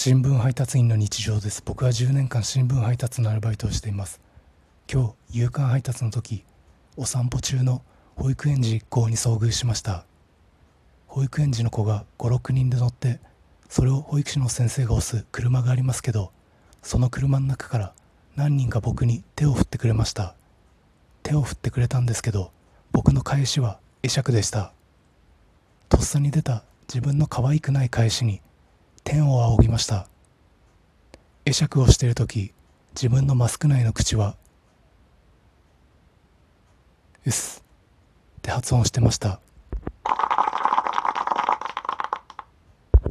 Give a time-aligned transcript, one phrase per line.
[0.00, 1.60] 新聞配達員の日常です。
[1.66, 4.20] 僕は10年間新聞配達のアルバイトをしています。
[4.88, 6.44] 今日夕刊配達の時
[6.96, 7.82] お散歩中の
[8.14, 10.04] 保育園児一行に遭遇しました。
[11.08, 13.18] 保育園児の子が56人で乗って
[13.68, 16.30] それを保育士の先生が押す車がありますけど
[16.80, 17.92] その車の中から
[18.36, 20.36] 何人か僕に手を振ってくれました。
[21.24, 22.52] 手を振ってくれたんですけど
[22.92, 24.72] 僕の返しは会釈でした。
[25.88, 28.40] とっさに出た自分の可愛くない返しに
[29.10, 30.06] 天を仰ぎました。
[31.46, 32.52] 会釈をしている時
[32.94, 34.36] 自分のマスク内の口は
[37.24, 37.64] 「うす」
[38.36, 39.40] って発音してました。